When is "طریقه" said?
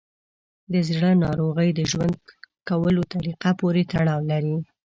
3.13-3.49